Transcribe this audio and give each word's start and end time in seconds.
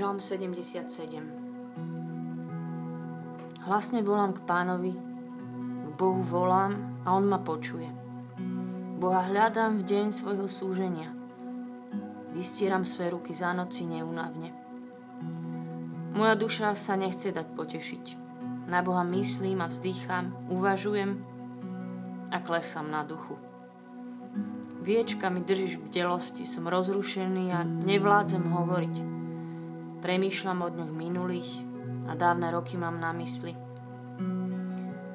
Žalm 0.00 0.16
77 0.16 0.88
Hlasne 3.68 4.00
volám 4.00 4.32
k 4.32 4.40
pánovi, 4.48 4.96
k 4.96 5.88
Bohu 5.92 6.24
volám 6.24 7.04
a 7.04 7.12
on 7.12 7.28
ma 7.28 7.36
počuje. 7.36 7.84
Boha 8.96 9.20
hľadám 9.28 9.76
v 9.76 9.84
deň 9.84 10.06
svojho 10.16 10.48
súženia. 10.48 11.12
Vystieram 12.32 12.88
svoje 12.88 13.12
ruky 13.12 13.36
za 13.36 13.52
noci 13.52 13.84
neunavne. 13.84 14.56
Moja 16.16 16.32
duša 16.32 16.72
sa 16.80 16.96
nechce 16.96 17.28
dať 17.28 17.52
potešiť. 17.52 18.04
Na 18.72 18.80
Boha 18.80 19.04
myslím 19.04 19.60
a 19.60 19.68
vzdýcham, 19.68 20.48
uvažujem 20.48 21.20
a 22.32 22.40
klesam 22.40 22.88
na 22.88 23.04
duchu. 23.04 23.36
Viečka 24.80 25.28
mi 25.28 25.44
držíš 25.44 25.76
v 25.76 25.92
bdelosti, 25.92 26.48
som 26.48 26.64
rozrušený 26.72 27.52
a 27.52 27.68
nevládzem 27.68 28.48
hovoriť. 28.48 29.19
Premýšľam 30.00 30.58
o 30.64 30.68
dňoch 30.72 30.92
minulých 30.96 31.50
a 32.08 32.16
dávne 32.16 32.48
roky 32.48 32.80
mám 32.80 32.96
na 32.96 33.12
mysli. 33.20 33.52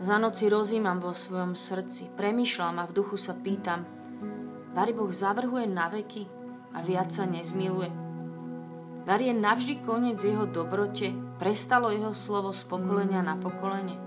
Za 0.06 0.22
noci 0.22 0.46
rozímam 0.46 1.02
vo 1.02 1.10
svojom 1.10 1.58
srdci, 1.58 2.14
premýšľam 2.14 2.78
a 2.78 2.86
v 2.86 2.94
duchu 2.94 3.18
sa 3.18 3.34
pýtam, 3.34 3.82
Vary 4.76 4.94
Boh 4.94 5.10
zavrhuje 5.10 5.66
na 5.66 5.90
veky 5.90 6.28
a 6.76 6.84
viac 6.84 7.10
sa 7.10 7.26
nezmiluje. 7.26 7.90
Vary 9.08 9.32
je 9.32 9.36
navždy 9.40 9.82
koniec 9.82 10.20
jeho 10.20 10.46
dobrote, 10.46 11.16
prestalo 11.42 11.90
jeho 11.90 12.12
slovo 12.12 12.52
z 12.52 12.68
pokolenia 12.68 13.24
na 13.24 13.40
pokolenie. 13.40 13.98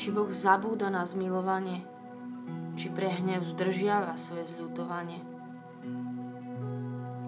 Či 0.00 0.08
Boh 0.10 0.32
zabúda 0.32 0.88
na 0.88 1.04
zmilovanie, 1.04 1.84
či 2.74 2.88
prehnev 2.88 3.44
zdržiava 3.44 4.18
svoje 4.18 4.48
zľutovanie. 4.48 5.35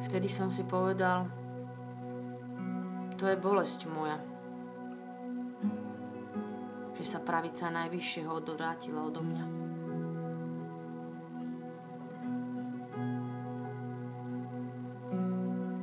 Vtedy 0.09 0.25
som 0.33 0.49
si 0.49 0.65
povedal, 0.65 1.29
to 3.21 3.29
je 3.29 3.37
bolesť 3.37 3.85
moja. 3.93 4.17
Že 6.97 7.05
sa 7.05 7.21
pravica 7.21 7.69
najvyššieho 7.69 8.33
odvrátila 8.33 9.05
odo 9.05 9.21
mňa. 9.21 9.45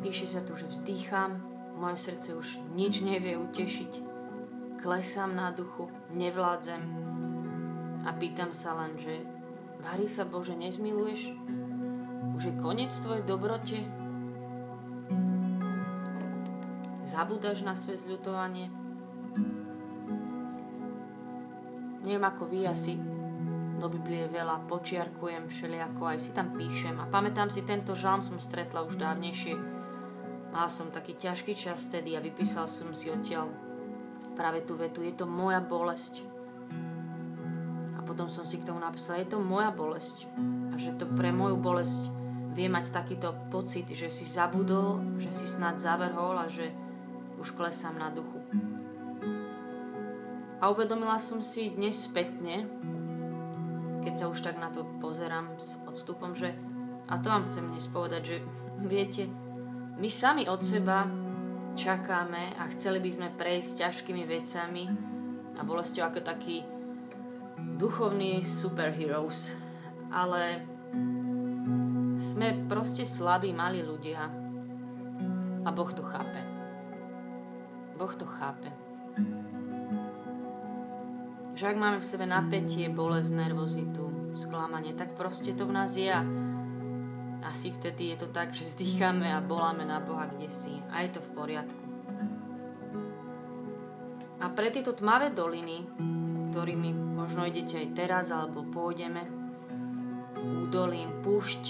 Píše 0.01 0.25
sa 0.25 0.41
tu, 0.41 0.57
že 0.57 0.73
vzdýcham, 0.73 1.37
moje 1.77 2.01
srdce 2.01 2.33
už 2.33 2.47
nič 2.73 3.05
nevie 3.05 3.37
utešiť, 3.37 3.93
klesám 4.81 5.37
na 5.37 5.53
duchu, 5.53 5.85
nevládzem 6.09 6.81
a 8.05 8.09
pýtam 8.17 8.57
sa 8.57 8.73
len, 8.73 8.97
že 8.97 9.21
Vary 9.85 10.09
sa 10.09 10.25
Bože 10.25 10.57
nezmiluješ? 10.57 11.29
Už 12.33 12.41
je 12.41 12.53
koniec 12.57 12.89
tvojej 12.89 13.21
dobrote? 13.21 14.04
Zabúdaš 17.15 17.63
na 17.63 17.79
svoje 17.79 18.03
zľutovanie. 18.03 18.67
Neviem 22.03 22.25
ako 22.27 22.43
vy, 22.51 22.67
asi 22.67 22.99
do 23.79 23.87
Biblie 23.87 24.27
veľa 24.27 24.67
počiarkujem 24.67 25.47
všelijako, 25.47 26.11
aj 26.11 26.19
si 26.19 26.31
tam 26.35 26.51
píšem. 26.51 26.99
A 26.99 27.07
pamätám 27.07 27.47
si, 27.47 27.63
tento 27.63 27.95
žalm 27.95 28.19
som 28.19 28.35
stretla 28.43 28.83
už 28.83 28.99
dávnejšie. 28.99 29.55
Mal 30.51 30.67
som 30.67 30.91
taký 30.91 31.15
ťažký 31.15 31.55
čas 31.55 31.87
vtedy 31.87 32.19
a 32.19 32.23
vypísal 32.23 32.67
som 32.67 32.91
si 32.91 33.07
odtiaľ 33.07 33.51
práve 34.35 34.67
tú 34.67 34.75
vetu, 34.75 34.99
je 34.99 35.15
to 35.15 35.23
moja 35.23 35.63
bolesť. 35.63 36.23
A 37.95 37.99
potom 38.03 38.27
som 38.27 38.43
si 38.43 38.59
k 38.59 38.67
tomu 38.67 38.83
napísala, 38.83 39.23
je 39.23 39.31
to 39.31 39.39
moja 39.39 39.71
bolesť. 39.71 40.27
A 40.71 40.79
že 40.79 40.95
to 40.99 41.07
pre 41.15 41.31
moju 41.31 41.55
bolesť 41.55 42.11
vie 42.55 42.71
mať 42.71 42.91
takýto 42.91 43.35
pocit, 43.51 43.91
že 43.91 44.07
si 44.07 44.23
zabudol, 44.23 45.19
že 45.19 45.31
si 45.35 45.47
snad 45.47 45.79
zavrhol 45.79 46.39
a 46.39 46.47
že 46.47 46.84
už 47.45 47.53
klesám 47.53 48.01
na 48.01 48.09
duchu. 48.09 48.41
A 50.57 50.73
uvedomila 50.73 51.21
som 51.21 51.45
si 51.45 51.69
dnes 51.69 51.93
spätne, 51.93 52.65
keď 54.01 54.13
sa 54.17 54.25
už 54.33 54.41
tak 54.41 54.57
na 54.57 54.73
to 54.73 54.81
pozerám 54.97 55.53
s 55.61 55.77
odstupom, 55.85 56.33
že, 56.33 56.57
a 57.05 57.21
to 57.21 57.29
vám 57.29 57.45
chcem 57.45 57.69
dnes 57.69 57.85
povedať, 57.85 58.21
že 58.25 58.37
viete, 58.81 59.29
my 60.01 60.09
sami 60.09 60.49
od 60.49 60.57
seba 60.65 61.05
čakáme 61.77 62.57
a 62.57 62.65
chceli 62.73 62.97
by 62.97 63.09
sme 63.13 63.37
prejsť 63.37 63.85
ťažkými 63.85 64.25
vecami 64.25 64.89
a 65.53 65.61
bolesťou 65.61 66.01
ako 66.01 66.25
taký 66.25 66.65
duchovní 67.77 68.41
superheroes, 68.41 69.53
ale 70.09 70.65
sme 72.17 72.57
proste 72.65 73.05
slabí, 73.05 73.53
malí 73.53 73.85
ľudia 73.85 74.33
a 75.61 75.69
Boh 75.69 75.93
to 75.93 76.01
chápe. 76.01 76.54
Boh 77.95 78.11
to 78.15 78.27
chápe. 78.27 78.67
Že 81.55 81.71
ak 81.71 81.77
máme 81.79 81.97
v 82.03 82.09
sebe 82.11 82.27
napätie, 82.27 82.91
bolesť, 82.91 83.31
nervozitu, 83.31 84.35
sklamanie, 84.35 84.91
tak 84.91 85.15
proste 85.15 85.55
to 85.55 85.63
v 85.63 85.71
nás 85.71 85.95
je 85.95 86.11
a 86.11 86.19
asi 87.45 87.71
vtedy 87.71 88.11
je 88.11 88.25
to 88.25 88.27
tak, 88.35 88.51
že 88.51 88.67
zdýchame 88.67 89.31
a 89.31 89.39
voláme 89.39 89.87
na 89.87 90.03
Boha 90.03 90.27
kde 90.27 90.51
si 90.51 90.75
a 90.91 91.07
je 91.07 91.15
to 91.15 91.21
v 91.23 91.31
poriadku. 91.31 91.85
A 94.43 94.51
pre 94.51 94.67
tieto 94.73 94.91
tmavé 94.91 95.31
doliny, 95.31 95.87
ktorými 96.51 96.91
možno 96.91 97.47
idete 97.47 97.79
aj 97.79 97.89
teraz 97.95 98.25
alebo 98.35 98.67
pôjdeme, 98.67 99.23
údolím, 100.59 101.23
púšť, 101.23 101.63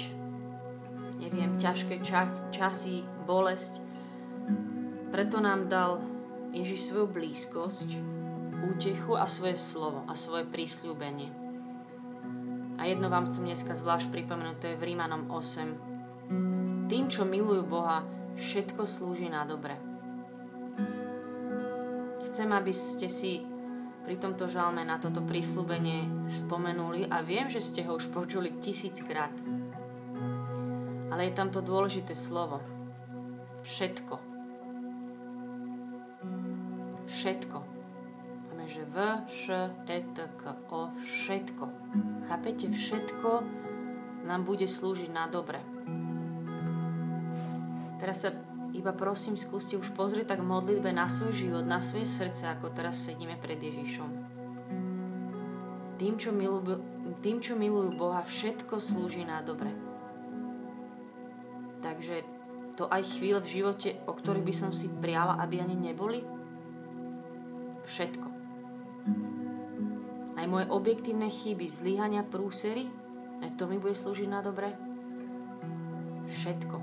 neviem, 1.21 1.61
ťažké 1.61 2.01
ča- 2.01 2.49
časy, 2.49 3.05
bolesť, 3.29 3.85
preto 5.13 5.37
nám 5.39 5.69
dal 5.69 6.14
Ježiš 6.55 6.87
svoju 6.87 7.11
blízkosť, 7.11 7.99
útechu 8.63 9.19
a 9.19 9.27
svoje 9.27 9.59
slovo 9.59 10.07
a 10.07 10.15
svoje 10.15 10.47
prísľubenie. 10.47 11.27
A 12.79 12.87
jedno 12.87 13.11
vám 13.11 13.27
chcem 13.27 13.43
dneska 13.43 13.75
zvlášť 13.75 14.07
pripomenúť, 14.07 14.57
to 14.63 14.67
je 14.71 14.79
v 14.79 14.85
Rímanom 14.87 15.27
8. 15.27 16.87
Tým, 16.87 17.05
čo 17.11 17.27
milujú 17.27 17.67
Boha, 17.67 18.07
všetko 18.39 18.87
slúži 18.87 19.27
na 19.27 19.43
dobre. 19.43 19.75
Chcem, 22.31 22.47
aby 22.55 22.71
ste 22.71 23.11
si 23.11 23.43
pri 24.07 24.15
tomto 24.15 24.47
žalme 24.47 24.87
na 24.87 24.95
toto 24.95 25.19
prísľubenie 25.27 26.31
spomenuli 26.31 27.11
a 27.11 27.19
viem, 27.19 27.51
že 27.51 27.59
ste 27.59 27.83
ho 27.83 27.99
už 27.99 28.15
počuli 28.15 28.55
tisíckrát. 28.63 29.35
Ale 31.11 31.27
je 31.27 31.33
tam 31.35 31.51
to 31.51 31.59
dôležité 31.59 32.15
slovo. 32.15 32.63
Všetko 33.67 34.34
všetko. 37.07 37.57
Máme, 38.51 38.65
že 38.69 38.83
v, 38.89 38.97
š, 39.29 39.43
et, 39.89 40.17
k, 40.17 40.41
o, 40.73 40.89
všetko. 40.89 41.65
Chápete? 42.25 42.65
Všetko 42.71 43.29
nám 44.25 44.41
bude 44.41 44.65
slúžiť 44.65 45.09
na 45.13 45.29
dobre. 45.29 45.61
Teraz 48.01 48.25
sa 48.25 48.33
iba 48.75 48.91
prosím, 48.91 49.39
skúste 49.39 49.79
už 49.79 49.95
pozrieť 49.95 50.35
tak 50.35 50.41
modlitbe 50.43 50.91
na 50.91 51.07
svoj 51.07 51.31
život, 51.31 51.63
na 51.63 51.79
svoje 51.79 52.09
srdce, 52.09 52.49
ako 52.51 52.75
teraz 52.75 53.05
sedíme 53.07 53.39
pred 53.39 53.61
Ježišom. 53.61 54.09
Tým, 55.95 56.19
čo 56.19 56.35
milujú, 56.35 56.83
tým, 57.23 57.39
čo 57.39 57.55
milujú 57.55 57.95
Boha, 57.95 58.19
všetko 58.25 58.83
slúži 58.83 59.23
na 59.23 59.39
dobre. 59.39 59.71
Takže 61.79 62.25
to 62.75 62.91
aj 62.91 63.07
chvíle 63.15 63.39
v 63.39 63.61
živote, 63.61 63.95
o 64.03 64.11
ktorých 64.11 64.43
by 64.43 64.55
som 64.57 64.71
si 64.75 64.91
priala, 64.91 65.39
aby 65.39 65.63
ani 65.63 65.79
neboli, 65.79 66.19
všetko. 67.85 68.27
Aj 70.35 70.45
moje 70.49 70.65
objektívne 70.67 71.31
chyby, 71.31 71.69
zlyhania, 71.71 72.25
prúsery, 72.25 72.91
aj 73.41 73.55
to 73.55 73.69
mi 73.69 73.79
bude 73.79 73.95
slúžiť 73.95 74.27
na 74.27 74.41
dobre. 74.43 74.73
Všetko. 76.25 76.77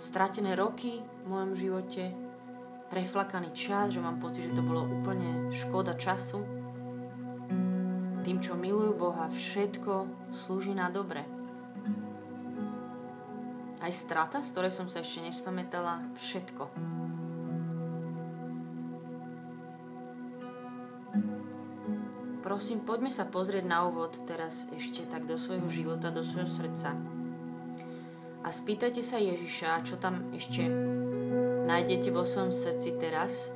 Stratené 0.00 0.56
roky 0.56 1.00
v 1.00 1.26
mojom 1.28 1.52
živote, 1.56 2.12
preflakaný 2.88 3.52
čas, 3.52 3.92
že 3.92 4.00
mám 4.00 4.16
pocit, 4.16 4.48
že 4.48 4.56
to 4.56 4.64
bolo 4.64 4.88
úplne 4.88 5.52
škoda 5.52 5.96
času. 5.96 6.40
Tým, 8.24 8.38
čo 8.40 8.56
milujú 8.56 8.96
Boha, 8.96 9.28
všetko 9.32 10.08
slúži 10.32 10.76
na 10.76 10.88
dobre. 10.88 11.24
Aj 13.80 13.92
strata, 13.96 14.44
z 14.44 14.52
ktorej 14.52 14.72
som 14.76 14.92
sa 14.92 15.00
ešte 15.00 15.24
nespamätala, 15.24 16.04
všetko 16.20 16.64
prosím, 22.50 22.82
poďme 22.82 23.14
sa 23.14 23.30
pozrieť 23.30 23.62
na 23.62 23.86
úvod 23.86 24.26
teraz 24.26 24.66
ešte 24.74 25.06
tak 25.06 25.22
do 25.22 25.38
svojho 25.38 25.70
života, 25.70 26.10
do 26.10 26.26
svojho 26.26 26.50
srdca. 26.50 26.98
A 28.42 28.50
spýtajte 28.50 29.06
sa 29.06 29.22
Ježiša, 29.22 29.86
čo 29.86 29.94
tam 30.02 30.34
ešte 30.34 30.66
nájdete 31.70 32.10
vo 32.10 32.26
svojom 32.26 32.50
srdci 32.50 32.98
teraz. 32.98 33.54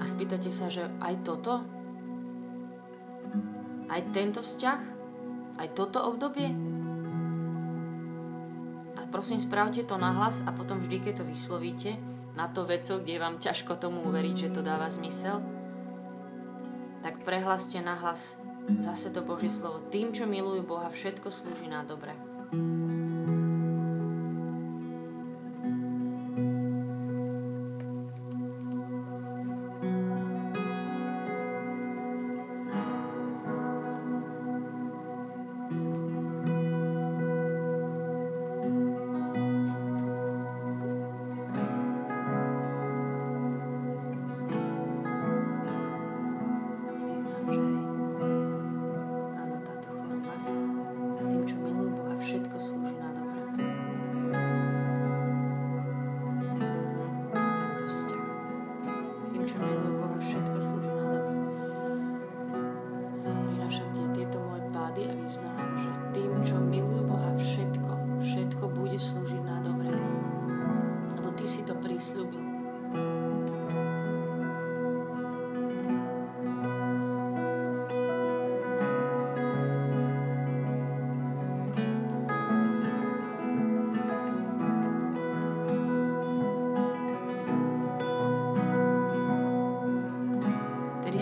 A 0.00 0.04
spýtajte 0.08 0.48
sa, 0.48 0.72
že 0.72 0.88
aj 1.04 1.20
toto? 1.20 1.68
Aj 3.92 4.00
tento 4.16 4.40
vzťah? 4.40 4.80
Aj 5.60 5.68
toto 5.76 6.00
obdobie? 6.00 6.48
A 8.96 9.04
prosím, 9.12 9.36
spravte 9.36 9.84
to 9.84 10.00
nahlas 10.00 10.40
a 10.48 10.50
potom 10.56 10.80
vždy, 10.80 11.04
keď 11.04 11.20
to 11.20 11.24
vyslovíte, 11.28 11.92
na 12.40 12.48
to 12.48 12.64
veco, 12.64 13.04
kde 13.04 13.20
vám 13.20 13.36
ťažko 13.36 13.76
tomu 13.76 14.00
uveriť, 14.08 14.48
že 14.48 14.52
to 14.56 14.64
dáva 14.64 14.88
zmysel, 14.88 15.55
tak 17.06 17.22
prehlaste 17.22 17.78
nahlas 17.78 18.34
zase 18.82 19.14
to 19.14 19.22
Božie 19.22 19.54
slovo. 19.54 19.78
Tým, 19.94 20.10
čo 20.10 20.26
milujú 20.26 20.66
Boha, 20.66 20.90
všetko 20.90 21.30
slúži 21.30 21.70
na 21.70 21.86
dobre. 21.86 22.10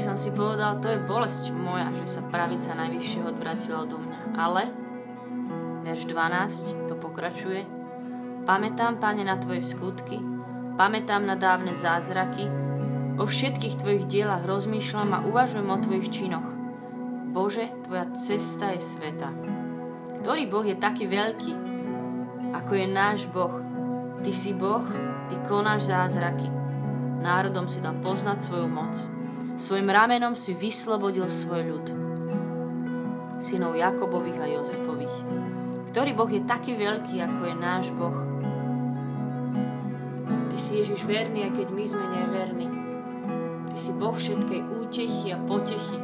Som 0.05 0.21
si 0.21 0.29
povedal, 0.37 0.85
to 0.85 0.93
je 0.93 1.01
bolesť 1.09 1.49
moja, 1.57 1.89
že 1.97 2.21
sa 2.21 2.21
pravica 2.29 2.77
najvyššieho 2.77 3.25
odvratila 3.25 3.89
odo 3.89 3.97
mňa. 3.97 4.37
Ale, 4.37 4.69
verš 5.81 6.05
12, 6.13 6.93
to 6.93 6.95
pokračuje, 7.01 7.65
pamätám, 8.45 9.01
Pane, 9.01 9.25
na 9.25 9.41
Tvoje 9.41 9.65
skutky, 9.65 10.21
pamätám 10.77 11.25
na 11.25 11.41
dávne 11.41 11.73
zázraky, 11.73 12.45
o 13.17 13.25
všetkých 13.25 13.81
Tvojich 13.81 14.05
dielach 14.05 14.45
rozmýšľam 14.45 15.11
a 15.17 15.25
uvažujem 15.25 15.73
o 15.73 15.79
Tvojich 15.81 16.13
činoch. 16.13 16.49
Bože, 17.33 17.73
Tvoja 17.89 18.05
cesta 18.13 18.77
je 18.77 18.85
sveta. 18.85 19.33
Ktorý 20.21 20.45
Boh 20.53 20.69
je 20.69 20.77
taký 20.77 21.09
veľký, 21.09 21.53
ako 22.53 22.73
je 22.77 22.87
náš 22.93 23.25
Boh? 23.33 23.57
Ty 24.21 24.33
si 24.37 24.53
Boh, 24.53 24.85
Ty 25.33 25.35
konáš 25.49 25.89
zázraky. 25.89 26.53
Národom 27.25 27.73
si 27.73 27.81
dal 27.81 27.97
poznať 28.05 28.45
svoju 28.45 28.69
moc. 28.69 29.14
Svojim 29.55 29.87
ramenom 29.87 30.35
si 30.35 30.51
vyslobodil 30.51 31.31
svoj 31.31 31.63
ľud, 31.63 31.87
synov 33.39 33.79
Jakobových 33.79 34.43
a 34.43 34.47
Jozefových. 34.51 35.17
Ktorý 35.95 36.11
Boh 36.11 36.27
je 36.27 36.43
taký 36.43 36.75
veľký, 36.75 37.23
ako 37.23 37.43
je 37.47 37.55
náš 37.55 37.87
Boh. 37.95 38.19
Ty 40.51 40.59
si 40.59 40.83
Ježiš 40.83 41.07
verný, 41.07 41.47
aj 41.47 41.53
keď 41.55 41.69
my 41.71 41.85
sme 41.87 42.03
neverní. 42.03 42.67
Ty 43.71 43.79
si 43.79 43.95
Boh 43.95 44.11
všetkej 44.11 44.61
útechy 44.75 45.31
a 45.31 45.39
potechy. 45.47 46.03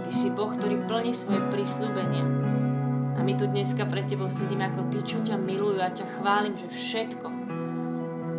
Ty 0.00 0.12
si 0.16 0.32
Boh, 0.32 0.48
ktorý 0.48 0.80
plní 0.88 1.12
svoje 1.12 1.44
prísľubenia. 1.52 2.24
A 3.14 3.20
my 3.20 3.36
tu 3.36 3.44
dneska 3.44 3.84
pred 3.84 4.08
Tebou 4.08 4.32
sedíme 4.32 4.64
ako 4.64 4.88
Ty, 4.88 4.98
čo 5.04 5.20
ťa 5.20 5.36
milujú 5.36 5.84
a 5.84 5.92
ťa 5.92 6.08
chválim, 6.16 6.56
že 6.56 6.72
všetko, 6.72 7.28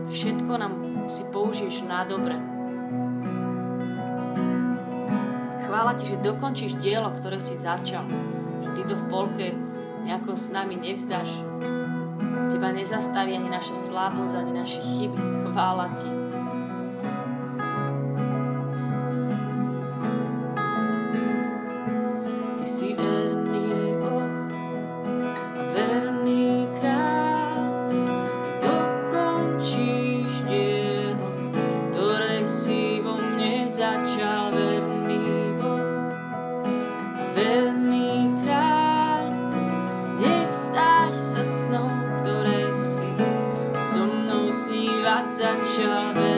všetko 0.10 0.52
nám 0.58 0.74
si 1.06 1.22
použiješ 1.30 1.86
na 1.86 2.02
dobre 2.02 2.51
chvála 5.72 5.96
ti, 5.96 6.12
že 6.12 6.20
dokončíš 6.20 6.84
dielo, 6.84 7.08
ktoré 7.16 7.40
si 7.40 7.56
začal. 7.56 8.04
Že 8.60 8.70
ty 8.76 8.82
to 8.92 9.00
v 9.00 9.08
polke 9.08 9.48
nejako 10.04 10.36
s 10.36 10.52
nami 10.52 10.76
nevzdáš. 10.76 11.32
Teba 12.52 12.76
nezastaví 12.76 13.40
ani 13.40 13.48
naša 13.48 13.80
slabosť, 13.80 14.36
ani 14.36 14.52
naše 14.52 14.84
chyby. 14.84 15.48
Chvála 15.48 15.88
ti. 15.96 16.21
začal 45.42 46.31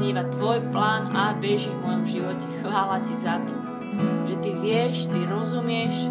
snívať 0.00 0.26
tvoj 0.32 0.58
plán 0.72 1.12
a 1.12 1.36
beží 1.36 1.68
v 1.68 1.82
mojom 1.82 2.04
živote. 2.08 2.46
Chvála 2.64 2.96
ti 3.02 3.14
za 3.18 3.36
to, 3.42 3.54
že 4.30 4.34
ty 4.40 4.50
vieš, 4.56 5.10
ty 5.10 5.18
rozumieš, 5.28 6.08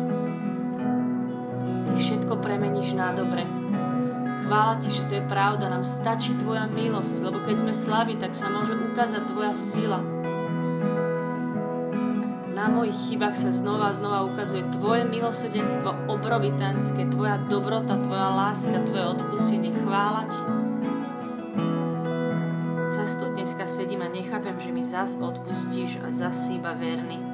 ty 1.89 1.93
všetko 1.97 2.37
premeníš 2.37 2.93
na 2.93 3.15
dobre. 3.15 3.47
Chvála 4.45 4.77
ti, 4.77 4.93
že 4.93 5.05
to 5.09 5.13
je 5.17 5.23
pravda, 5.25 5.73
nám 5.73 5.85
stačí 5.87 6.37
tvoja 6.37 6.69
milosť, 6.69 7.13
lebo 7.25 7.37
keď 7.47 7.55
sme 7.65 7.73
slabí, 7.73 8.13
tak 8.21 8.37
sa 8.37 8.51
môže 8.53 8.77
ukázať 8.77 9.23
tvoja 9.31 9.53
sila. 9.57 10.18
Na 12.69 12.85
mojich 12.85 13.09
chybách 13.09 13.33
sa 13.33 13.49
znova 13.49 13.89
a 13.89 13.97
znova 13.97 14.29
ukazuje 14.29 14.61
tvoje 14.77 15.01
milosrdenstvo 15.09 16.05
obrovitánske, 16.05 17.09
tvoja 17.09 17.41
dobrota, 17.49 17.97
tvoja 17.97 18.29
láska, 18.29 18.85
tvoje 18.85 19.09
odpustenie. 19.09 19.73
Chvála 19.73 20.29
ti 20.29 20.37
sedím 23.69 24.01
a 24.01 24.09
nechápem, 24.09 24.57
že 24.57 24.73
mi 24.73 24.81
zas 24.81 25.13
odpustíš 25.13 26.01
a 26.01 26.09
zas 26.09 26.49
iba 26.49 26.73
verný. 26.73 27.28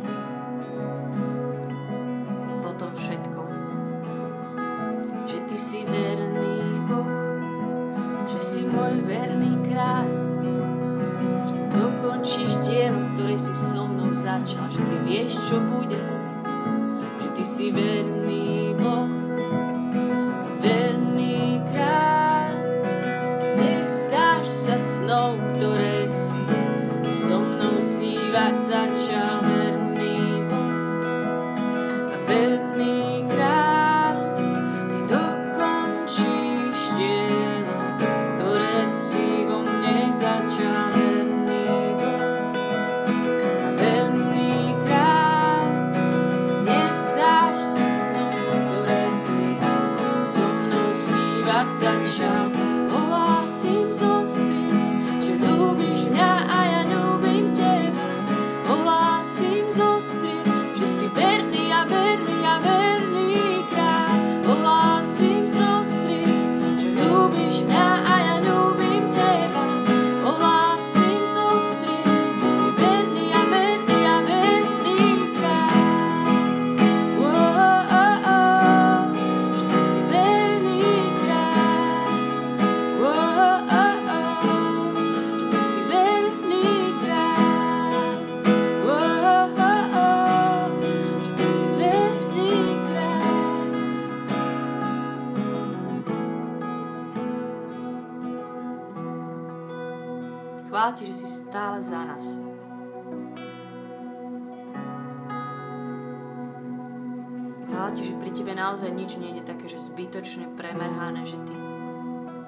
Zbytočne 110.16 110.48
premerhané, 110.56 111.28
že 111.28 111.36
ty 111.44 111.52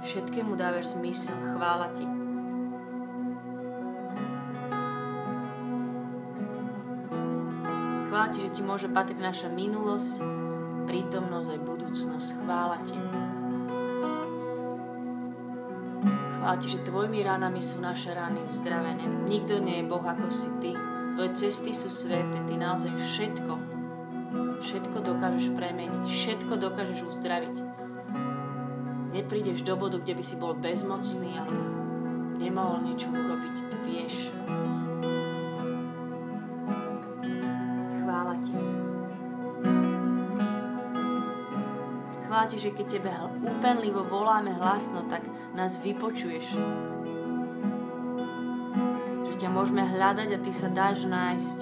všetkému 0.08 0.56
dávaš 0.56 0.96
zmysel. 0.96 1.36
Chvála 1.52 1.92
ti. 1.92 2.08
Chvála 8.08 8.28
ti, 8.32 8.40
že 8.40 8.50
ti 8.56 8.62
môže 8.64 8.88
patriť 8.88 9.20
naša 9.20 9.52
minulosť, 9.52 10.16
prítomnosť 10.88 11.50
aj 11.52 11.60
budúcnosť. 11.68 12.28
Chvála 12.40 12.78
ti. 12.88 12.96
Chvála 16.40 16.56
ti, 16.64 16.68
že 16.72 16.88
tvojimi 16.88 17.20
ranami 17.20 17.60
sú 17.60 17.84
naše 17.84 18.16
rany 18.16 18.48
uzdravené. 18.48 19.28
Nikto 19.28 19.60
nie 19.60 19.84
je 19.84 19.90
Boh 19.92 20.08
ako 20.08 20.32
si 20.32 20.56
ty. 20.64 20.72
Tvoje 21.20 21.36
cesty 21.36 21.76
sú 21.76 21.92
sveté. 21.92 22.40
Ty 22.48 22.56
naozaj 22.56 22.96
všetko, 22.96 23.77
všetko 24.62 24.98
dokážeš 25.02 25.54
premeniť. 25.54 26.04
Všetko 26.08 26.54
dokážeš 26.58 27.00
uzdraviť. 27.06 27.56
Neprídeš 29.14 29.66
do 29.66 29.74
bodu, 29.80 29.98
kde 29.98 30.14
by 30.14 30.24
si 30.24 30.36
bol 30.38 30.54
bezmocný, 30.54 31.32
ale 31.38 31.58
nemohol 32.38 32.86
niečo 32.86 33.10
urobiť. 33.10 33.56
Ty 33.70 33.78
vieš. 33.86 34.16
Chvála 38.04 38.36
ti. 38.46 38.54
Chvála 42.28 42.46
ti, 42.52 42.58
že 42.60 42.76
keď 42.76 42.86
tebe 42.86 43.12
úpenlivo 43.42 44.06
voláme 44.06 44.54
hlasno, 44.54 45.08
tak 45.10 45.26
nás 45.56 45.80
vypočuješ. 45.80 46.54
Že 49.32 49.34
ťa 49.40 49.50
môžeme 49.50 49.82
hľadať 49.82 50.30
a 50.36 50.42
ty 50.44 50.52
sa 50.54 50.70
dáš 50.70 51.08
nájsť. 51.08 51.60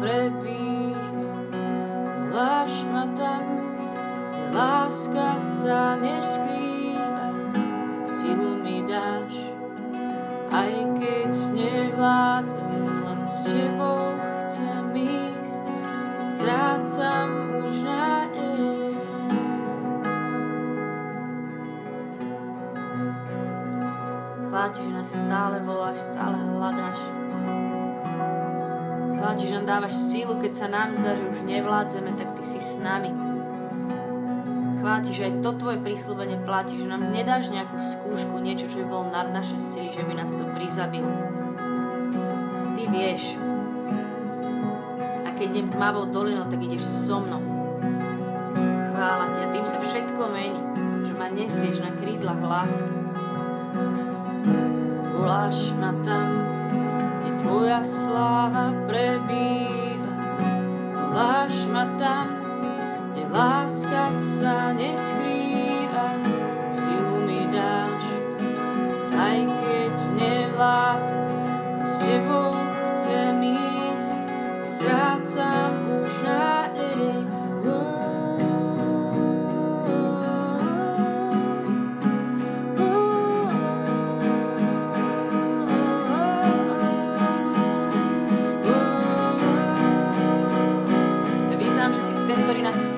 Prebýva. 0.00 1.04
Voláš 2.32 2.74
ma 2.88 3.04
tam, 3.12 3.44
láska 4.56 5.36
sa 5.36 6.00
neskrýva. 6.00 7.36
Silu 8.08 8.56
mi 8.64 8.80
dáš, 8.88 9.52
aj 10.48 10.72
keď 10.96 11.32
nevládzem, 11.52 12.70
len 13.04 13.20
s 13.28 13.38
tebou 13.44 14.16
chcem 14.46 14.84
ísť. 14.96 15.54
Keď 16.16 16.28
strácam 16.32 17.28
už 17.60 17.74
nádej. 17.84 18.96
Chvála 24.48 24.68
ti, 24.74 24.80
že 24.82 24.90
nás 24.90 25.10
stále 25.12 25.56
voláš, 25.62 25.98
stále 26.08 26.38
hľadáš. 26.40 27.09
Chvála 29.30 29.46
ti, 29.46 29.46
že 29.46 29.62
nám 29.62 29.70
dávaš 29.70 29.94
sílu, 29.94 30.34
keď 30.42 30.52
sa 30.58 30.66
nám 30.66 30.90
zdá, 30.90 31.14
že 31.14 31.22
už 31.22 31.46
nevládzeme, 31.46 32.18
tak 32.18 32.34
ty 32.34 32.42
si 32.42 32.58
s 32.58 32.82
nami. 32.82 33.14
Chvála 34.82 35.06
ti, 35.06 35.14
že 35.14 35.30
aj 35.30 35.38
to 35.38 35.54
tvoje 35.54 35.78
prísľubenie 35.78 36.42
platí, 36.42 36.74
že 36.74 36.90
nám 36.90 37.14
nedáš 37.14 37.46
nejakú 37.46 37.78
skúšku, 37.78 38.42
niečo, 38.42 38.66
čo 38.66 38.82
by 38.82 38.86
bolo 38.90 39.06
nad 39.14 39.30
naše 39.30 39.54
sily, 39.54 39.94
že 39.94 40.02
by 40.02 40.18
nás 40.18 40.34
to 40.34 40.42
prizabilo. 40.50 41.06
Ty 42.74 42.82
vieš. 42.90 43.38
A 45.22 45.30
keď 45.38 45.46
idem 45.62 45.70
tmavou 45.78 46.10
dolinou, 46.10 46.50
tak 46.50 46.58
ideš 46.66 46.82
so 46.82 47.22
mnou. 47.22 47.38
Chvála 48.90 49.30
ti 49.30 49.46
a 49.46 49.48
tým 49.54 49.62
sa 49.62 49.78
všetko 49.78 50.22
mení, 50.26 50.62
že 51.06 51.12
ma 51.14 51.30
nesieš 51.30 51.78
na 51.78 51.94
krídlach 51.94 52.42
lásky. 52.42 52.94
Voláš 55.14 55.70
ma 55.78 55.94
tam, 56.02 56.29
tvoja 57.60 57.84
sláva 57.84 58.72
prebýva. 58.88 60.16
Voláš 60.96 61.68
ma 61.68 61.84
tam, 62.00 62.40
kde 63.12 63.28
láska 63.28 64.08
sa 64.16 64.72
neskrýva. 64.72 65.39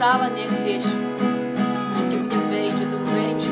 Ktorý 0.02 0.11
nás 0.11 0.18
stále 0.18 0.26
nesieš. 0.35 0.85
Že 1.94 2.02
ti 2.11 2.16
budem 2.18 2.44
veriť, 2.50 2.75
že 2.75 2.87
tomu 2.90 3.06
verím, 3.06 3.38
že 3.38 3.50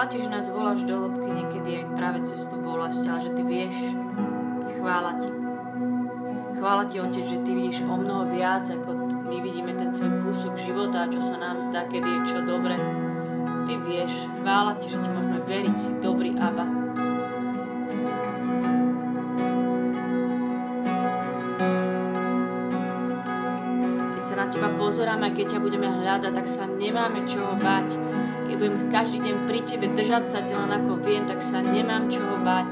Chvála 0.00 0.16
ti, 0.16 0.24
že 0.24 0.32
nás 0.32 0.48
voláš 0.48 0.80
do 0.88 0.96
hĺbky 0.96 1.28
niekedy 1.28 1.70
aj 1.76 1.92
práve 1.92 2.24
cez 2.24 2.48
tú 2.48 2.56
bolesť, 2.56 3.04
ale 3.04 3.20
že 3.20 3.36
ty 3.36 3.42
vieš. 3.44 3.76
Chvála 4.80 5.12
ti. 5.20 5.28
Chvála 6.56 6.82
ti, 6.88 6.96
Otec, 7.04 7.26
že 7.28 7.44
ty 7.44 7.52
vidíš 7.52 7.84
o 7.84 8.00
mnoho 8.00 8.32
viac, 8.32 8.64
ako 8.64 8.96
my 9.28 9.36
vidíme 9.44 9.76
ten 9.76 9.92
svoj 9.92 10.24
kúsok 10.24 10.56
života, 10.56 11.04
čo 11.12 11.20
sa 11.20 11.36
nám 11.36 11.60
zdá, 11.60 11.84
kedy 11.84 12.08
je 12.08 12.20
čo 12.32 12.38
dobre. 12.48 12.80
Ty 13.68 13.74
vieš. 13.84 14.24
Chvála 14.40 14.80
ti, 14.80 14.88
že 14.88 15.04
ti 15.04 15.08
môžeme 15.12 15.40
veriť, 15.44 15.76
si 15.76 15.92
dobrý 16.00 16.32
Abba. 16.40 16.64
Pozeráme 24.80 25.30
keď 25.36 25.54
ťa 25.54 25.60
budeme 25.60 25.86
hľadať, 25.86 26.32
tak 26.32 26.48
sa 26.48 26.64
nemáme 26.64 27.28
čoho 27.28 27.52
bať. 27.60 28.00
Budem 28.60 28.92
každý 28.92 29.24
deň 29.24 29.48
pri 29.48 29.64
tebe 29.64 29.88
držať 29.96 30.28
sa 30.28 30.44
len 30.44 30.68
ako 30.68 31.00
viem, 31.00 31.24
tak 31.24 31.40
sa 31.40 31.64
nemám 31.64 32.12
čoho 32.12 32.44
bať. 32.44 32.68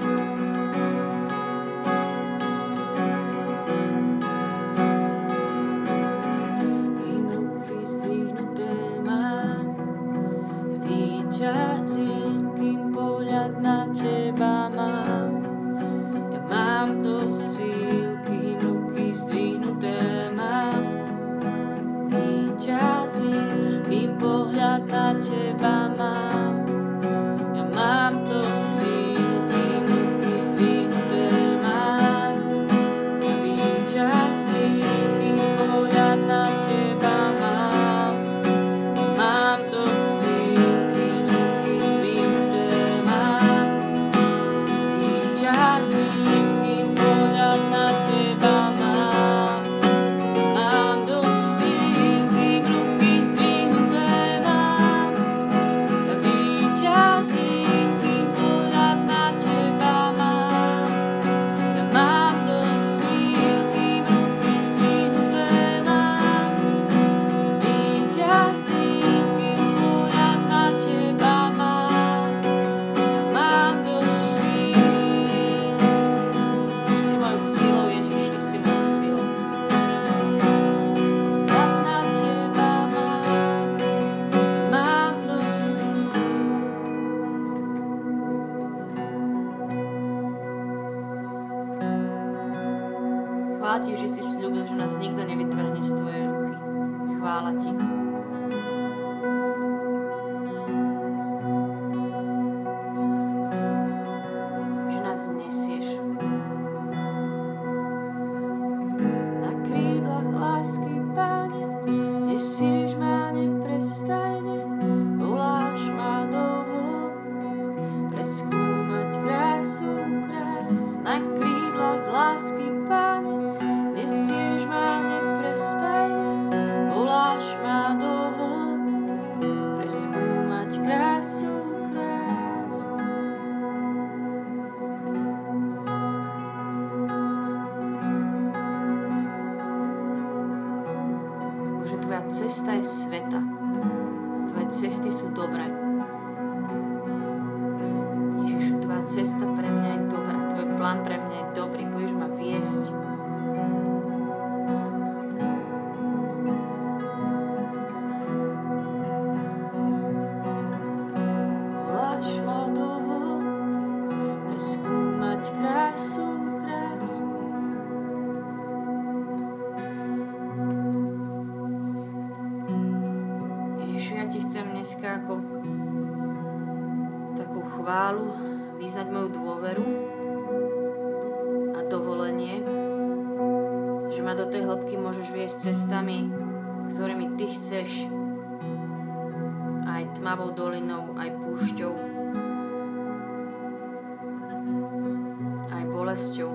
Bolesťou. 196.08 196.48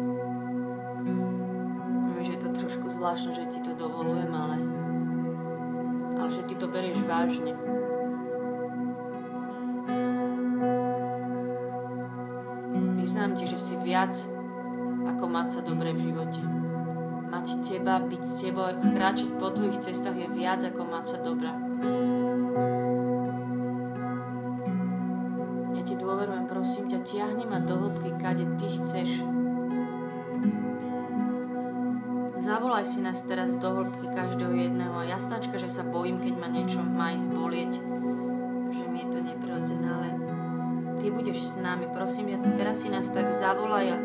Viem, 2.09 2.21
že 2.25 2.33
je 2.33 2.41
to 2.41 2.49
trošku 2.57 2.89
zvláštne, 2.89 3.37
že 3.37 3.53
ti 3.53 3.59
to 3.61 3.77
dovolujem, 3.77 4.33
ale, 4.33 4.57
ale 6.17 6.29
že 6.33 6.41
ty 6.49 6.57
to 6.57 6.65
berieš 6.65 6.97
vážne. 7.05 7.53
Vyznám 12.97 13.37
ti, 13.37 13.45
že 13.45 13.61
si 13.61 13.77
viac 13.85 14.17
ako 15.05 15.25
mať 15.29 15.47
sa 15.53 15.61
dobre 15.61 15.93
v 15.93 16.01
živote. 16.01 16.41
Mať 17.29 17.61
teba, 17.61 18.01
byť 18.01 18.23
s 18.25 18.33
tebou, 18.41 18.73
kráčať 18.73 19.37
po 19.37 19.53
tvojich 19.53 19.77
cestách 19.77 20.17
je 20.17 20.33
viac 20.33 20.65
ako 20.65 20.81
mať 20.81 21.05
sa 21.05 21.17
dobré. 21.21 21.62
Nás 33.03 33.19
teraz 33.27 33.59
do 33.59 33.67
hĺbky 33.67 34.07
každého 34.15 34.55
jedného. 34.55 35.03
Jasnačka, 35.03 35.59
že 35.59 35.67
sa 35.67 35.83
bojím, 35.83 36.23
keď 36.23 36.33
ma 36.39 36.47
niečo 36.47 36.79
má 36.79 37.11
ísť 37.11 37.27
bolieť, 37.35 37.71
že 38.71 38.83
mi 38.87 39.03
je 39.03 39.07
to 39.11 39.19
neprirodzené, 39.19 39.87
ale 39.91 40.09
Ty 41.03 41.11
budeš 41.11 41.39
s 41.43 41.55
nami, 41.59 41.91
prosím, 41.91 42.31
ja 42.31 42.39
teraz 42.55 42.79
si 42.79 42.87
nás 42.87 43.11
tak 43.11 43.35
zavolaj 43.35 43.91
a 43.91 43.97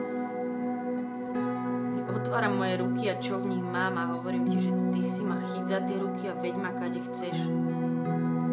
otváram 2.11 2.59
moje 2.59 2.75
ruky 2.83 3.07
a 3.07 3.23
čo 3.23 3.39
v 3.39 3.55
nich 3.55 3.63
mám 3.63 3.95
a 3.95 4.19
hovorím 4.19 4.51
Ti, 4.51 4.59
že 4.67 4.73
Ty 4.75 5.03
si 5.07 5.23
ma 5.23 5.39
chyť 5.39 5.65
za 5.71 5.79
tie 5.87 5.97
ruky 6.03 6.27
a 6.27 6.35
veď 6.35 6.55
ma 6.59 6.75
kade 6.75 6.99
chceš. 7.07 7.39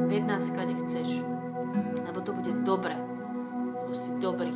Veď 0.05 0.23
nás 0.29 0.53
kade 0.53 0.77
chceš, 0.85 1.25
lebo 2.05 2.21
to 2.21 2.37
bude 2.37 2.53
dobre. 2.61 2.93
Si 3.95 4.11
dobrý. 4.19 4.51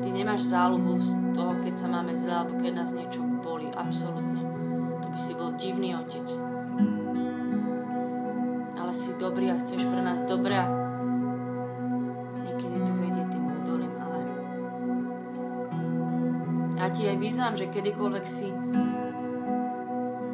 Ty 0.00 0.08
nemáš 0.08 0.48
záľubu 0.48 0.96
z 1.04 1.12
toho, 1.36 1.52
keď 1.60 1.74
sa 1.76 1.84
máme 1.84 2.16
zle, 2.16 2.32
alebo 2.32 2.56
keď 2.56 2.72
nás 2.80 2.96
niečo 2.96 3.27
boli, 3.58 3.74
absolútne. 3.74 4.42
To 5.02 5.06
by 5.10 5.18
si 5.18 5.32
bol 5.34 5.50
divný 5.58 5.98
otec. 5.98 6.26
Ale 8.78 8.92
si 8.94 9.10
dobrý 9.18 9.50
a 9.50 9.58
chceš 9.58 9.82
pre 9.82 9.98
nás 9.98 10.22
dobré. 10.22 10.62
Niekedy 12.46 12.78
to 12.86 12.92
vedie 13.02 13.24
tým 13.26 13.44
údolím, 13.50 13.94
ale... 13.98 14.18
Ja 16.78 16.86
ti 16.94 17.10
aj 17.10 17.18
význam, 17.18 17.58
že 17.58 17.66
kedykoľvek 17.66 18.24
si 18.30 18.54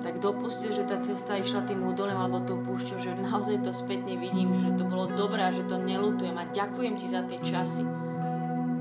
tak 0.04 0.20
dopustil, 0.20 0.76
že 0.76 0.84
tá 0.84 1.00
cesta 1.00 1.40
išla 1.40 1.64
tým 1.64 1.80
údolím 1.80 2.20
alebo 2.20 2.44
tou 2.44 2.60
púšťou, 2.60 3.00
že 3.00 3.16
naozaj 3.24 3.64
to 3.64 3.72
spätne 3.72 4.20
vidím, 4.20 4.52
že 4.60 4.76
to 4.76 4.84
bolo 4.84 5.08
dobré 5.08 5.48
že 5.48 5.64
to 5.64 5.80
nelutujem 5.80 6.36
a 6.36 6.44
ďakujem 6.52 7.00
ti 7.00 7.08
za 7.08 7.24
tie 7.24 7.40
časy. 7.40 7.88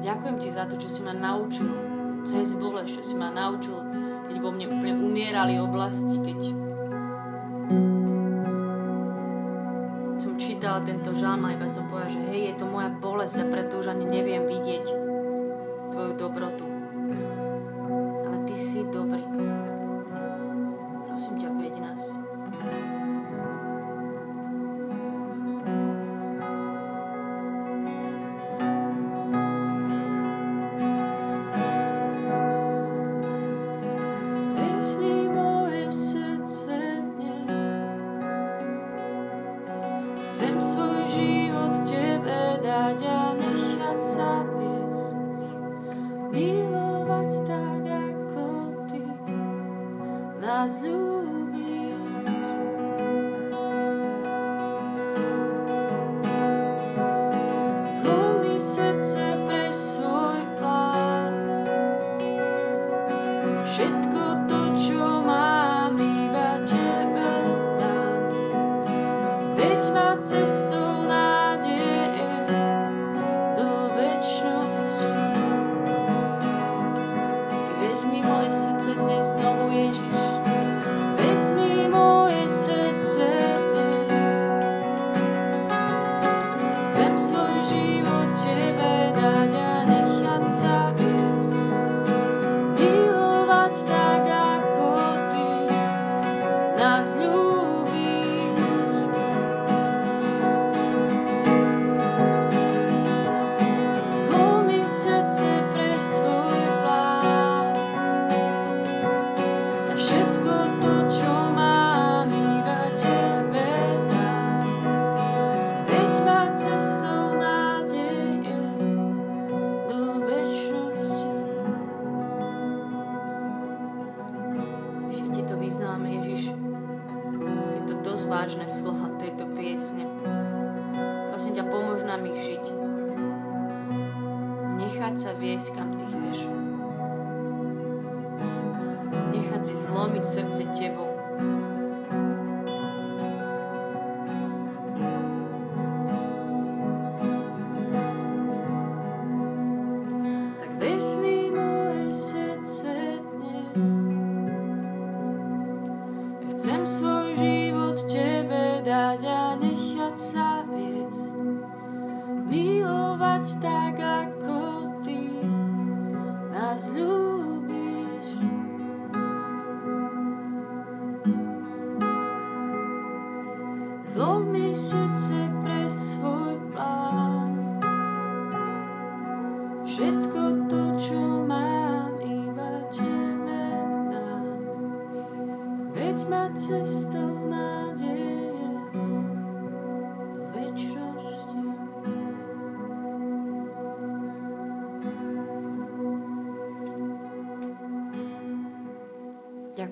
Ďakujem 0.04 0.36
ti 0.44 0.52
za 0.52 0.68
to, 0.68 0.76
čo 0.76 0.92
si 0.92 1.00
ma 1.00 1.16
naučil. 1.16 1.72
Cez 2.28 2.60
bolesť, 2.60 3.00
čo 3.00 3.04
si 3.08 3.16
ma 3.16 3.32
naučil 3.32 4.03
vo 4.44 4.52
mne 4.52 4.68
úplne 4.68 5.00
umierali 5.00 5.56
oblasti, 5.56 6.20
keď 6.20 6.40
som 10.20 10.36
čítala 10.36 10.84
tento 10.84 11.16
žalm 11.16 11.48
a 11.48 11.56
iba 11.56 11.72
som 11.72 11.88
povedala, 11.88 12.12
že 12.12 12.22
hej, 12.28 12.52
je 12.52 12.54
to 12.60 12.68
moja 12.68 12.92
bolesť 12.92 13.40
a 13.40 13.46
preto 13.48 13.80
už 13.80 13.96
ani 13.96 14.04
neviem 14.04 14.44
vidieť 14.44 14.86
tvoju 15.96 16.12
dobrotu. 16.20 16.73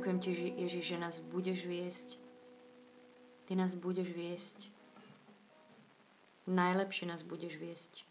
Ďakujem 0.02 0.18
ti, 0.18 0.34
Ježi- 0.34 0.56
Ježiš, 0.58 0.86
že 0.90 0.98
nás 0.98 1.16
budeš 1.22 1.62
viesť. 1.70 2.18
Ty 3.46 3.54
nás 3.54 3.78
budeš 3.78 4.10
viesť. 4.10 4.74
Najlepšie 6.50 7.06
nás 7.06 7.22
budeš 7.22 7.62
viesť. 7.62 8.02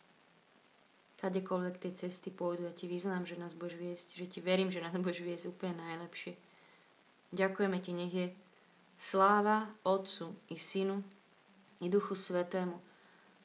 Kadekoľvek 1.18 1.82
tie 1.82 1.90
cesty 1.90 2.30
pôjdu, 2.30 2.70
ja 2.70 2.74
ti 2.78 2.86
vyznám, 2.86 3.26
že 3.26 3.34
nás 3.42 3.58
budeš 3.58 3.74
viesť, 3.82 4.08
že 4.14 4.30
ti 4.30 4.38
verím, 4.38 4.70
že 4.70 4.78
nás 4.78 4.94
budeš 4.94 5.26
viesť 5.26 5.50
úplne 5.50 5.82
najlepšie. 5.82 6.38
Ďakujeme 7.34 7.82
ti, 7.82 7.90
nech 7.90 8.14
je 8.14 8.26
sláva 8.94 9.66
Otcu 9.82 10.38
i 10.46 10.62
Synu 10.62 11.02
i 11.82 11.90
Duchu 11.90 12.14
Svetému, 12.14 12.78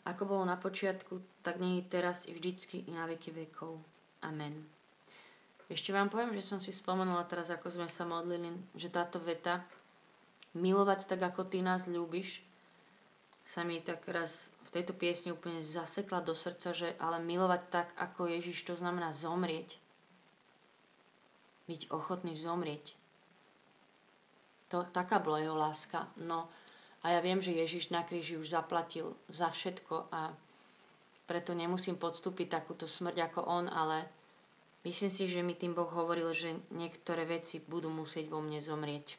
ako 0.05 0.21
bolo 0.21 0.45
na 0.45 0.53
počiatku, 0.53 1.17
tak 1.41 1.57
nie 1.57 1.81
je 1.81 1.89
teraz 1.89 2.29
i 2.29 2.37
vždycky 2.37 2.85
i 2.85 2.93
na 2.93 3.09
veky 3.09 3.33
vekov. 3.33 3.81
Amen. 4.21 4.74
Ešte 5.65 5.89
vám 5.89 6.13
poviem, 6.13 6.37
že 6.37 6.45
som 6.45 6.61
si 6.61 6.69
spomenula 6.69 7.25
teraz, 7.25 7.49
ako 7.49 7.73
sme 7.73 7.89
sa 7.89 8.05
modlili, 8.05 8.53
že 8.77 8.93
táto 8.93 9.17
veta 9.17 9.65
milovať 10.53 11.09
tak, 11.09 11.21
ako 11.25 11.49
ty 11.49 11.65
nás 11.65 11.89
ľúbiš, 11.89 12.45
sa 13.45 13.65
mi 13.65 13.81
tak 13.81 14.05
raz 14.09 14.53
v 14.65 14.73
tejto 14.73 14.93
piesni 14.97 15.33
úplne 15.33 15.61
zasekla 15.61 16.21
do 16.21 16.33
srdca, 16.33 16.73
že 16.73 16.93
ale 16.97 17.21
milovať 17.21 17.61
tak, 17.69 17.87
ako 17.97 18.29
Ježiš, 18.29 18.65
to 18.65 18.73
znamená 18.77 19.09
zomrieť. 19.13 19.77
Byť 21.65 21.89
ochotný 21.89 22.37
zomrieť. 22.37 22.93
To, 24.73 24.85
taká 24.89 25.21
bola 25.21 25.41
jeho 25.41 25.57
láska. 25.57 26.09
No 26.17 26.49
a 27.05 27.13
ja 27.13 27.21
viem, 27.21 27.37
že 27.41 27.53
Ježiš 27.53 27.93
na 27.93 28.01
kríži 28.01 28.37
už 28.37 28.53
zaplatil 28.53 29.13
za 29.29 29.53
všetko 29.53 30.09
a 30.09 30.33
preto 31.25 31.57
nemusím 31.57 31.97
podstúpiť 31.97 32.49
takúto 32.49 32.89
smrť 32.89 33.29
ako 33.29 33.39
on, 33.45 33.65
ale 33.69 34.09
myslím 34.85 35.11
si, 35.11 35.25
že 35.25 35.41
mi 35.41 35.57
tým 35.57 35.73
Boh 35.73 35.89
hovoril, 35.89 36.29
že 36.31 36.55
niektoré 36.71 37.25
veci 37.25 37.59
budú 37.59 37.89
musieť 37.89 38.29
vo 38.29 38.39
mne 38.39 38.61
zomrieť. 38.61 39.17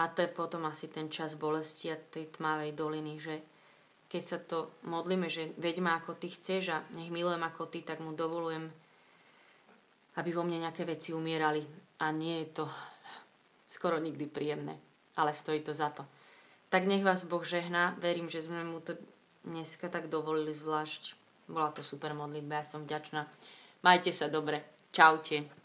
A 0.00 0.08
to 0.08 0.24
je 0.24 0.30
potom 0.30 0.64
asi 0.66 0.88
ten 0.88 1.12
čas 1.12 1.36
bolesti 1.36 1.92
a 1.92 1.98
tej 1.98 2.32
tmavej 2.34 2.72
doliny, 2.74 3.20
že 3.20 3.34
keď 4.08 4.22
sa 4.22 4.38
to 4.42 4.76
modlíme, 4.84 5.30
že 5.30 5.56
veď 5.56 5.76
ma 5.80 5.96
ako 5.96 6.18
ty 6.18 6.28
chceš 6.28 6.74
a 6.74 6.84
nech 6.92 7.08
milujem 7.08 7.40
ako 7.40 7.70
ty, 7.70 7.80
tak 7.80 8.02
mu 8.04 8.12
dovolujem, 8.12 8.68
aby 10.20 10.30
vo 10.36 10.44
mne 10.44 10.68
nejaké 10.68 10.84
veci 10.84 11.16
umierali. 11.16 11.64
A 12.02 12.10
nie 12.10 12.44
je 12.44 12.62
to 12.62 12.64
skoro 13.70 13.96
nikdy 13.96 14.28
príjemné, 14.28 14.76
ale 15.16 15.32
stojí 15.32 15.64
to 15.64 15.72
za 15.72 15.88
to. 15.94 16.04
Tak 16.68 16.84
nech 16.84 17.04
vás 17.04 17.24
Boh 17.24 17.44
žehná, 17.44 17.96
verím, 18.00 18.28
že 18.28 18.44
sme 18.44 18.64
mu 18.64 18.84
to 18.84 19.00
dneska 19.48 19.88
tak 19.88 20.12
dovolili 20.12 20.52
zvlášť. 20.52 21.16
Bola 21.48 21.72
to 21.72 21.80
super 21.80 22.12
modlitba, 22.12 22.60
ja 22.60 22.66
som 22.68 22.84
vďačná. 22.84 23.28
Majte 23.82 24.12
sa 24.14 24.30
dobre. 24.30 24.62
Čaute. 24.94 25.61